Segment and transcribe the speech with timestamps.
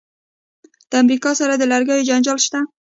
[0.89, 2.59] د امریکا سره د لرګیو جنجال شته.